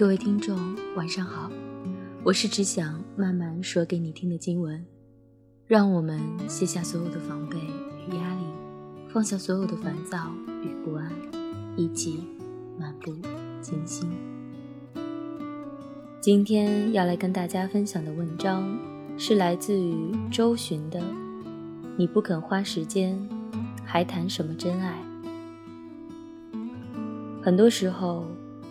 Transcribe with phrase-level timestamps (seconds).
[0.00, 0.56] 各位听众，
[0.96, 1.50] 晚上好，
[2.24, 4.82] 我是只想慢慢说给你听的经文。
[5.66, 6.18] 让我们
[6.48, 8.40] 卸下所有的防备与压力，
[9.10, 10.32] 放下所有的烦躁
[10.62, 11.12] 与不安，
[11.76, 12.24] 一起
[12.78, 13.14] 漫步
[13.60, 14.10] 静心。
[16.18, 18.74] 今天要来跟大家分享的文章
[19.18, 20.98] 是来自于周巡的。
[21.98, 23.20] 你不肯花时间，
[23.84, 24.94] 还谈什么真爱？
[27.42, 28.24] 很多时候，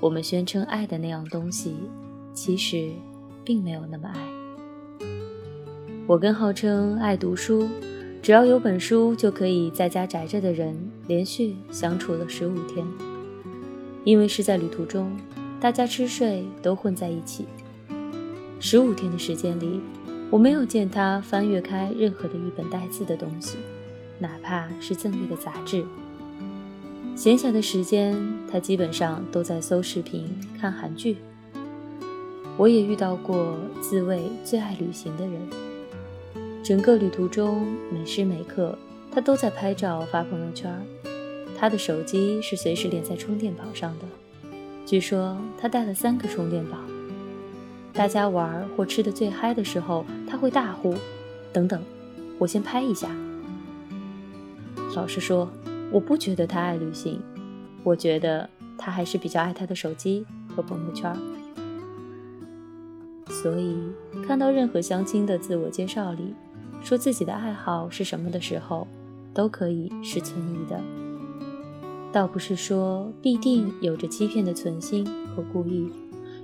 [0.00, 1.74] 我们宣称爱的那样东西，
[2.32, 2.90] 其实
[3.44, 5.06] 并没有那么爱。
[6.06, 7.68] 我跟号称爱读书，
[8.20, 10.76] 只要有本书就可以在家宅着的人，
[11.06, 12.84] 连续相处了十五天。
[14.02, 15.14] 因为是在旅途中，
[15.60, 17.44] 大家吃睡都混在一起。
[18.58, 19.80] 十五天的时间里。
[20.30, 23.58] 我没有见他翻阅开任何的一本带字的东西，
[24.20, 25.84] 哪怕是赠予的杂志。
[27.16, 28.16] 闲暇的时间，
[28.50, 30.26] 他基本上都在搜视频、
[30.58, 31.18] 看韩剧。
[32.56, 35.34] 我也遇到过自卫最爱旅行的人，
[36.62, 38.76] 整个旅途中每时每刻，
[39.10, 40.74] 他都在拍照发朋友圈。
[41.58, 44.06] 他的手机是随时连在充电宝上的，
[44.86, 46.78] 据说他带了三个充电宝。
[47.92, 50.94] 大家玩或吃的最嗨的时候，他会大呼
[51.52, 51.82] ：“等等，
[52.38, 53.10] 我先拍一下。”
[54.96, 55.50] 老实说，
[55.92, 57.20] 我不觉得他爱旅行，
[57.82, 60.24] 我觉得他还是比较爱他的手机
[60.54, 61.16] 和朋友圈。
[63.28, 63.76] 所以，
[64.26, 66.34] 看到任何相亲的自我介绍里
[66.82, 68.86] 说自己的爱好是什么的时候，
[69.32, 70.80] 都可以是存疑的。
[72.12, 75.90] 倒不是说必定有着欺骗的存心和故意。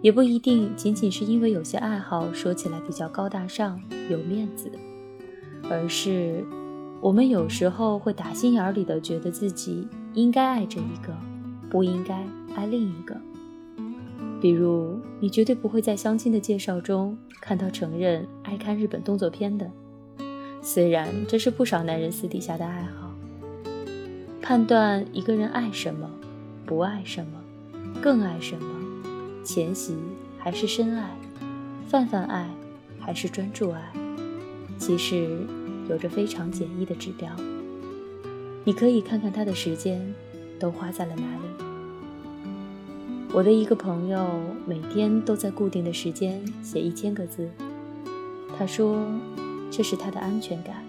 [0.00, 4.68] 也不一定仅仅是因为有些爱好说起来比较高大上、有面子，
[5.70, 6.44] 而是
[7.02, 11.12] 我们有时候会打心眼儿里的觉得自己应该爱这一个，
[11.68, 13.20] 不应该爱另一个。
[14.40, 19.68] 比如，你绝对不会在相亲的介绍中看到承认爱看日本动作片的，
[20.62, 23.12] 虽然这是不少男人私底下的爱好。
[24.40, 26.08] 判断一个人爱什么，
[26.64, 27.32] 不爱什么，
[28.00, 28.64] 更爱什么。
[29.42, 29.96] 浅喜
[30.38, 31.10] 还是深爱，
[31.88, 32.48] 泛泛爱
[33.00, 33.92] 还是专注爱，
[34.78, 35.44] 其实
[35.92, 37.30] 有着非常简易的指标。
[38.64, 40.00] 你可以看看他的时间
[40.58, 41.42] 都花在了哪里。
[43.30, 44.26] 我的一个朋友
[44.66, 47.46] 每天都在固定的时间写一千个字，
[48.58, 49.06] 他说
[49.70, 50.82] 这是他的安全感。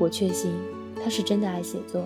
[0.00, 0.52] 我确信
[1.02, 2.04] 他是真的爱写作。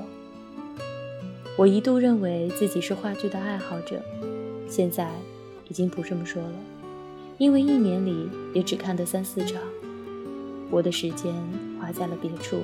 [1.56, 4.02] 我一度认为自己是话剧的爱好者。
[4.68, 5.10] 现在
[5.68, 6.54] 已经不这么说了，
[7.38, 9.60] 因为一年里也只看得三四场，
[10.72, 11.32] 我的时间
[11.78, 12.62] 花在了别处。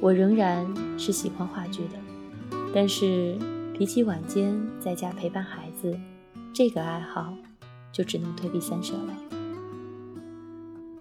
[0.00, 3.36] 我仍然是喜欢话剧的，但是
[3.76, 5.94] 比起晚间在家陪伴孩子，
[6.54, 7.34] 这个爱好
[7.92, 9.14] 就只能退避三舍了。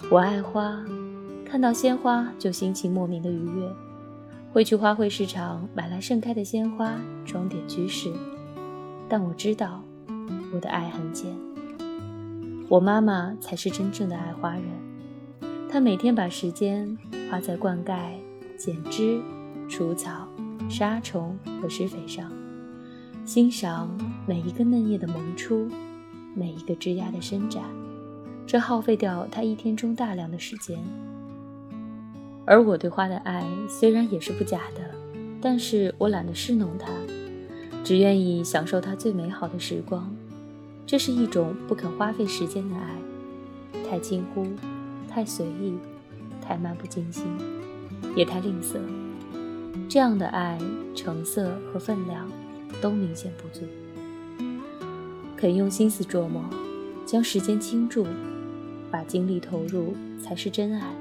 [0.09, 0.83] 我爱花，
[1.45, 3.71] 看到鲜花就心情莫名的愉悦，
[4.51, 8.11] 会去花卉市场买来盛开的鲜花装点居室，
[9.07, 9.83] 但我知道。
[10.53, 11.33] 我的爱很浅，
[12.67, 14.65] 我妈妈才是真正的爱花人。
[15.71, 16.97] 他每天把时间
[17.29, 17.95] 花在灌溉、
[18.57, 19.21] 剪枝、
[19.69, 20.27] 除草、
[20.69, 22.29] 杀虫和施肥上，
[23.23, 23.89] 欣赏
[24.27, 25.69] 每一个嫩叶的萌出，
[26.35, 27.63] 每一个枝丫的伸展。
[28.45, 30.77] 这耗费掉他一天中大量的时间。
[32.45, 34.81] 而我对花的爱虽然也是不假的，
[35.39, 36.91] 但是我懒得侍弄它，
[37.81, 40.13] 只愿意享受它最美好的时光。
[40.85, 44.45] 这是一种不肯花费时间的爱，太近乎，
[45.13, 45.77] 太随意，
[46.41, 47.25] 太漫不经心，
[48.15, 48.79] 也太吝啬。
[49.89, 50.57] 这样的爱，
[50.95, 52.29] 成色和分量
[52.81, 53.65] 都明显不足。
[55.35, 56.43] 肯用心思琢磨，
[57.05, 58.05] 将时间倾注，
[58.89, 60.93] 把精力投入，才是真爱。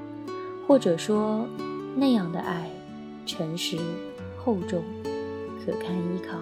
[0.67, 1.47] 或者说，
[1.95, 2.69] 那样的爱，
[3.25, 3.77] 诚实、
[4.37, 4.83] 厚重，
[5.65, 6.37] 可堪依靠。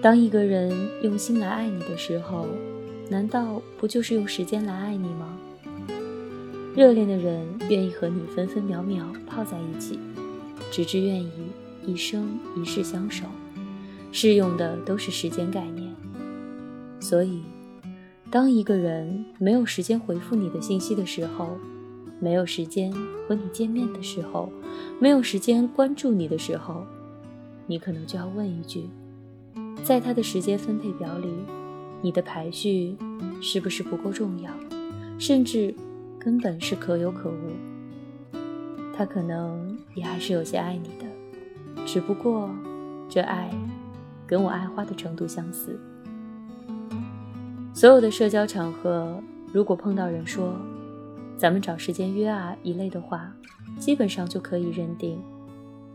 [0.00, 0.72] 当一个人
[1.02, 2.46] 用心来爱你的时候，
[3.08, 5.38] 难道不就是用时间来爱你吗？
[6.74, 9.98] 热恋的人愿意和你分分秒秒泡在一起，
[10.70, 11.30] 直至愿意
[11.84, 13.24] 一生一世相守，
[14.12, 15.92] 适用的都是时间概念。
[17.00, 17.42] 所以，
[18.30, 21.58] 当一个人没有时间回复你的信息的时候，
[22.20, 22.92] 没有时间
[23.26, 24.52] 和你见面的时候，
[25.00, 26.86] 没有时间关注你的时候，
[27.66, 28.84] 你可能就要问一句。
[29.82, 31.28] 在他的时间分配表里，
[32.00, 32.94] 你的排序
[33.40, 34.52] 是不是不够重要，
[35.18, 35.74] 甚至
[36.20, 38.36] 根本是可有可无？
[38.94, 42.50] 他可能也还是有些爱你的，只不过
[43.08, 43.50] 这爱
[44.26, 45.80] 跟我爱花的程度相似。
[47.72, 49.18] 所有的社交场合，
[49.50, 50.54] 如果碰到人说
[51.38, 53.34] “咱们找时间约啊”一类的话，
[53.78, 55.18] 基本上就可以认定，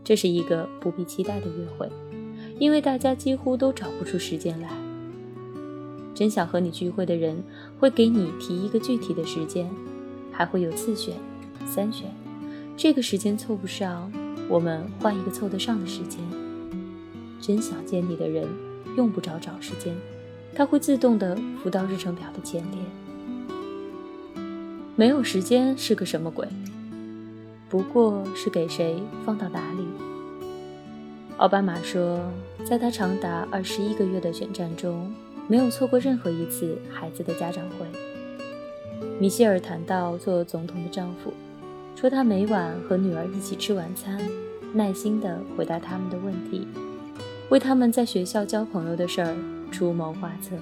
[0.02, 1.88] 这是一个不必期待的约会，
[2.58, 4.68] 因为大家几乎都找不出时间来。
[6.12, 7.40] 真想和你聚会的人
[7.78, 9.70] 会给你提一个具体的时间，
[10.36, 11.16] 还会有次选、
[11.66, 12.12] 三选，
[12.76, 14.12] 这个时间凑不上，
[14.48, 16.20] 我们换一个凑得上的时间。
[17.40, 18.46] 真想见你的人
[18.96, 19.96] 用不着找时间，
[20.54, 24.42] 他会自动的浮到日程表的前列。
[24.94, 26.46] 没有时间是个什么鬼？
[27.68, 29.86] 不过是给谁放到哪里。
[31.38, 32.20] 奥巴马说，
[32.64, 35.10] 在他长达二十一个月的选战中。
[35.48, 37.86] 没有错过任何一次孩子的家长会。
[39.18, 41.32] 米歇尔谈到做总统的丈夫，
[41.94, 44.20] 说他每晚和女儿一起吃晚餐，
[44.74, 46.66] 耐心地回答他们的问题，
[47.48, 49.36] 为他们在学校交朋友的事儿
[49.70, 50.56] 出谋划策。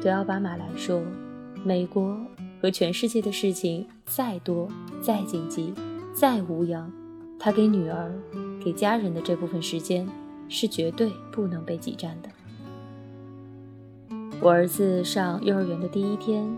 [0.00, 1.02] 对奥巴马来说，
[1.62, 2.18] 美国
[2.60, 4.68] 和全世界的事情再多、
[5.00, 5.74] 再紧急、
[6.14, 6.90] 再无恙，
[7.38, 8.10] 他给女儿、
[8.64, 10.08] 给家人的这部分时间
[10.48, 12.28] 是绝对不能被挤占的。
[14.40, 16.48] 我儿子上幼儿园的第一天，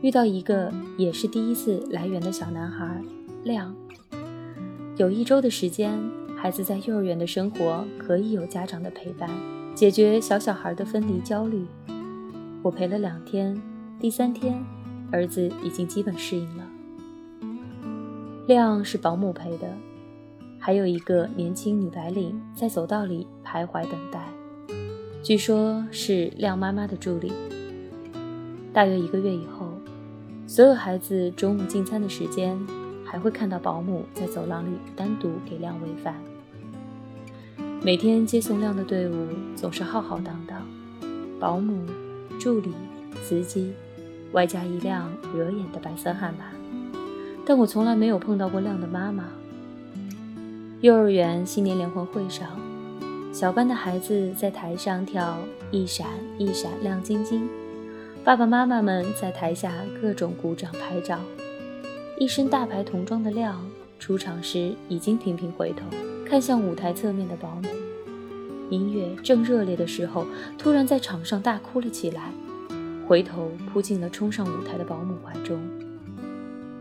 [0.00, 3.02] 遇到一个也是第一次来园的小男孩
[3.42, 3.74] 亮。
[4.96, 5.98] 有一周的时间，
[6.36, 9.28] 孩子在幼儿园的生活可以有家长的陪伴，
[9.74, 11.66] 解决小小孩的分离焦虑。
[12.62, 13.60] 我陪了两天，
[13.98, 14.64] 第三天，
[15.10, 16.64] 儿子已经基本适应了。
[18.46, 19.68] 亮是保姆陪的，
[20.60, 24.28] 还有一个年轻女白领在走道里徘徊等待。
[25.24, 27.32] 据说，是亮妈妈的助理。
[28.72, 29.67] 大约一个月以后，
[30.48, 32.58] 所有孩子中午进餐的时间，
[33.04, 36.14] 还会看到保姆在走廊里单独给亮喂饭。
[37.82, 40.66] 每天接送亮的队伍总是浩浩荡荡，
[41.38, 41.84] 保姆、
[42.40, 42.72] 助理、
[43.22, 43.74] 司机，
[44.32, 46.46] 外加一辆惹眼的白色悍马。
[47.44, 49.24] 但我从来没有碰到过亮的妈妈。
[50.80, 52.48] 幼儿园新年联欢会上。
[53.34, 55.36] 小班的孩子在台上跳
[55.70, 56.06] 一闪
[56.38, 57.46] 一闪亮晶晶，
[58.24, 59.72] 爸爸妈妈们在台下
[60.02, 61.18] 各种鼓掌拍照。
[62.18, 63.64] 一身大牌童装的亮
[63.98, 65.86] 出场时，已经频频回头
[66.26, 67.68] 看向舞台侧面的保姆。
[68.70, 70.26] 音乐正热烈的时候，
[70.58, 72.30] 突然在场上大哭了起来，
[73.06, 75.58] 回头扑进了冲上舞台的保姆怀中。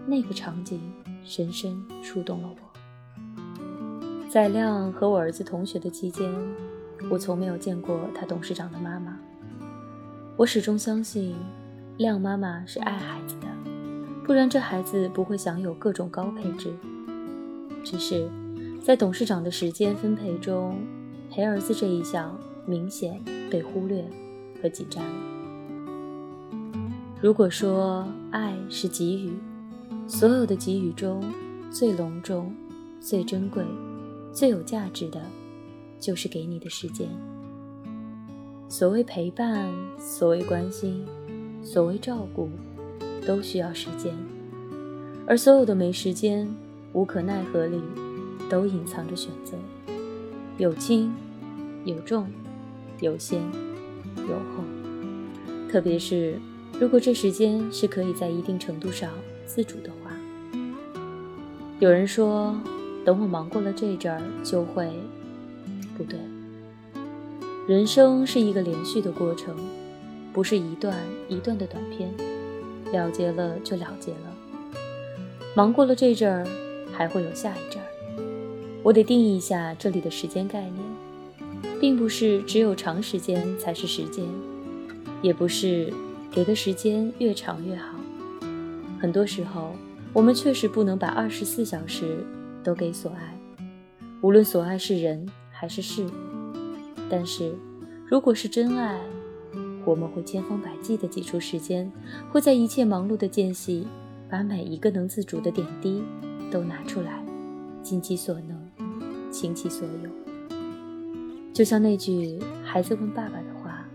[0.05, 0.81] 那个场景
[1.23, 2.57] 深深触动了我。
[4.29, 6.29] 在亮和我儿子同学的期间，
[7.09, 9.16] 我从没有见过他董事长的妈妈。
[10.37, 11.35] 我始终相信，
[11.97, 13.47] 亮妈妈是爱孩子的，
[14.23, 16.71] 不然这孩子不会享有各种高配置。
[17.83, 18.29] 只是
[18.79, 20.79] 在董事长的时间分配中，
[21.31, 23.19] 陪儿子这一项明显
[23.49, 24.05] 被忽略
[24.61, 25.11] 和挤占了。
[27.19, 29.33] 如果说爱是给予，
[30.07, 31.23] 所有的给予中
[31.71, 32.53] 最隆重、
[32.99, 33.65] 最珍贵。
[34.31, 35.19] 最有价值的，
[35.99, 37.09] 就是给你的时间。
[38.69, 41.05] 所谓陪伴，所谓关心，
[41.63, 42.49] 所谓照顾，
[43.25, 44.13] 都需要时间。
[45.25, 46.47] 而所有的没时间、
[46.93, 47.81] 无可奈何里，
[48.49, 49.57] 都隐藏着选择，
[50.57, 51.11] 有轻，
[51.85, 52.27] 有重，
[52.99, 53.41] 有先，
[54.17, 54.63] 有后。
[55.71, 56.39] 特别是，
[56.79, 59.11] 如果这时间是可以在一定程度上
[59.45, 60.11] 自主的话。
[61.79, 62.55] 有人说。
[63.05, 64.91] 等我忙过了这阵儿，就会
[65.97, 66.19] 不对。
[67.67, 69.53] 人生是一个连续的过程，
[70.31, 70.95] 不是一段
[71.27, 72.09] 一段的短片，
[72.93, 74.33] 了结了就了结了。
[75.53, 76.47] 忙过了这阵儿，
[76.93, 77.87] 还会有下一阵儿。
[78.83, 80.75] 我得定义一下这里的时间概念，
[81.77, 84.23] 并不是只有长时间才是时间，
[85.21, 85.93] 也不是
[86.31, 87.99] 给的时间越长越好。
[88.97, 89.75] 很多时候，
[90.13, 92.25] 我们确实不能把二十四小时。
[92.63, 93.37] 都给所爱，
[94.19, 96.05] 无论所爱是人还是事。
[97.09, 97.53] 但是，
[98.05, 98.99] 如果是真爱，
[99.85, 101.91] 我们会千方百计地挤出时间，
[102.31, 103.87] 会在一切忙碌的间隙，
[104.29, 106.03] 把每一个能自主的点滴
[106.51, 107.23] 都拿出来，
[107.81, 108.59] 尽其所能，
[109.31, 110.09] 倾其所有。
[111.53, 113.85] 就像那句孩子问爸爸的话：“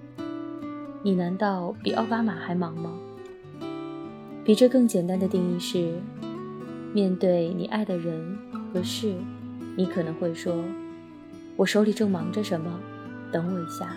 [1.02, 2.90] 你难道比奥巴马还忙吗？”
[4.44, 5.94] 比这更简单的定义是：
[6.92, 8.38] 面对你爱的人。
[8.74, 9.14] 和事，
[9.76, 10.64] 你可能会说
[11.56, 12.80] ：“我手里正忙着什么？
[13.32, 13.88] 等我一下。”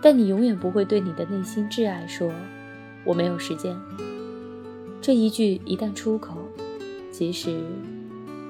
[0.00, 2.30] 但你永远不会对你的内心挚爱说
[3.04, 3.76] ：“我没有时间。”
[5.02, 6.36] 这一句一旦出口，
[7.10, 7.58] 其实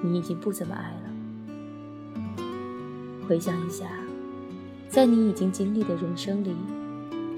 [0.02, 2.44] 你已经不怎么爱了。
[3.26, 3.86] 回想一下，
[4.88, 6.54] 在你已经经历的人生里，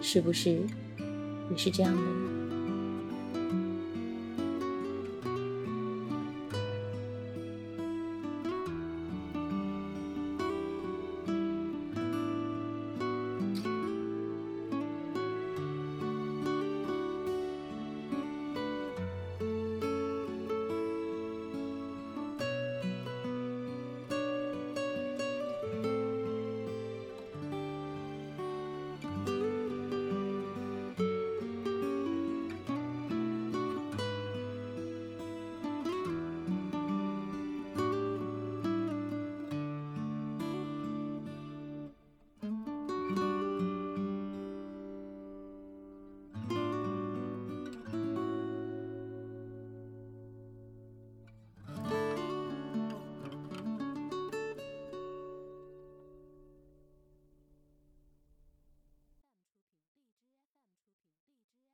[0.01, 0.61] 是不是
[1.51, 2.40] 也是这样的呢？